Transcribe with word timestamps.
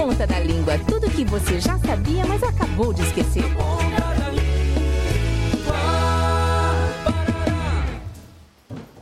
ponta 0.00 0.26
da 0.26 0.40
língua 0.40 0.78
tudo 0.88 1.10
que 1.10 1.26
você 1.26 1.60
já 1.60 1.78
sabia, 1.78 2.24
mas 2.24 2.42
acabou 2.42 2.90
de 2.90 3.02
esquecer. 3.02 3.44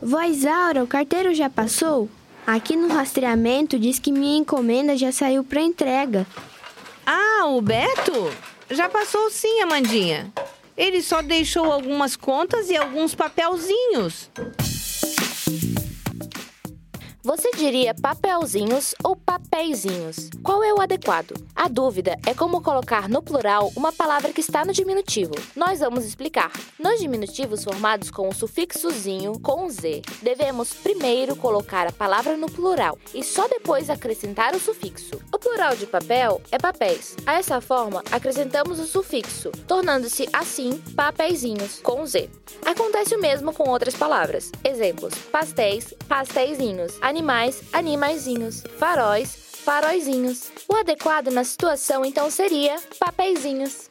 Voz 0.01 0.45
Aura, 0.45 0.83
o 0.83 0.87
carteiro 0.87 1.33
já 1.33 1.49
passou? 1.49 2.09
Aqui 2.45 2.75
no 2.75 2.89
rastreamento 2.89 3.79
diz 3.79 3.97
que 3.97 4.11
minha 4.11 4.39
encomenda 4.39 4.97
já 4.97 5.09
saiu 5.09 5.41
para 5.41 5.61
entrega. 5.61 6.27
Ah, 7.05 7.45
o 7.45 7.61
Beto? 7.61 8.29
Já 8.69 8.89
passou 8.89 9.29
sim, 9.29 9.61
Amandinha. 9.61 10.33
Ele 10.75 11.01
só 11.01 11.21
deixou 11.21 11.71
algumas 11.71 12.17
contas 12.17 12.69
e 12.69 12.75
alguns 12.75 13.15
papelzinhos. 13.15 14.29
Você 17.29 17.51
diria 17.51 17.93
papelzinhos 17.93 18.95
ou 19.03 19.15
papeizinhos? 19.15 20.31
Qual 20.41 20.63
é 20.63 20.73
o 20.73 20.81
adequado? 20.81 21.35
A 21.55 21.67
dúvida 21.67 22.17
é 22.25 22.33
como 22.33 22.59
colocar 22.59 23.07
no 23.07 23.21
plural 23.21 23.71
uma 23.75 23.93
palavra 23.93 24.33
que 24.33 24.41
está 24.41 24.65
no 24.65 24.73
diminutivo. 24.73 25.35
Nós 25.55 25.79
vamos 25.79 26.05
explicar. 26.05 26.51
Nos 26.79 26.99
diminutivos 26.99 27.63
formados 27.63 28.09
com 28.09 28.27
o 28.27 28.33
sufixozinho 28.33 29.39
com 29.41 29.69
Z, 29.69 30.01
devemos 30.23 30.73
primeiro 30.73 31.35
colocar 31.35 31.85
a 31.85 31.91
palavra 31.91 32.35
no 32.35 32.49
plural 32.49 32.97
e 33.13 33.23
só 33.23 33.47
depois 33.47 33.91
acrescentar 33.91 34.55
o 34.55 34.59
sufixo. 34.59 35.21
O 35.49 35.51
plural 35.51 35.75
de 35.75 35.87
papel 35.87 36.41
é 36.51 36.59
papéis. 36.59 37.17
A 37.25 37.33
essa 37.33 37.59
forma, 37.59 38.03
acrescentamos 38.11 38.79
o 38.79 38.85
sufixo, 38.85 39.51
tornando-se 39.67 40.29
assim 40.31 40.77
papeizinhos 40.95 41.79
com 41.81 42.05
Z. 42.05 42.29
Acontece 42.63 43.15
o 43.15 43.19
mesmo 43.19 43.51
com 43.51 43.67
outras 43.67 43.95
palavras. 43.95 44.51
Exemplos: 44.63 45.15
pastéis, 45.31 45.91
pasteizinhos 46.07 46.99
animais, 47.01 47.63
animaizinhos, 47.73 48.63
faróis, 48.77 49.35
faróizinhos. 49.65 50.51
O 50.67 50.75
adequado 50.75 51.29
na 51.29 51.43
situação 51.43 52.05
então 52.05 52.29
seria 52.29 52.75
papeizinhos. 52.99 53.89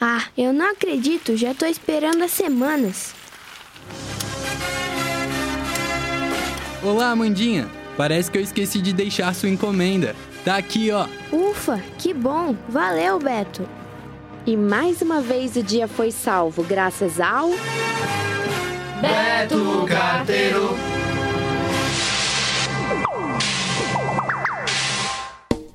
Ah, 0.00 0.26
eu 0.36 0.52
não 0.52 0.72
acredito, 0.72 1.36
já 1.36 1.54
tô 1.54 1.66
esperando 1.66 2.24
há 2.24 2.28
semanas. 2.28 3.14
Olá, 6.82 7.12
Amandinha. 7.12 7.81
Parece 7.96 8.30
que 8.30 8.38
eu 8.38 8.42
esqueci 8.42 8.80
de 8.80 8.92
deixar 8.92 9.34
sua 9.34 9.48
encomenda. 9.48 10.14
Tá 10.44 10.56
aqui, 10.56 10.90
ó. 10.90 11.06
Ufa, 11.30 11.80
que 11.98 12.12
bom. 12.12 12.56
Valeu, 12.68 13.18
Beto. 13.18 13.68
E 14.44 14.56
mais 14.56 15.00
uma 15.02 15.20
vez 15.20 15.54
o 15.56 15.62
dia 15.62 15.86
foi 15.86 16.10
salvo 16.10 16.64
graças 16.64 17.20
ao 17.20 17.50
Beto 19.00 19.86
Carteiro. 19.86 20.91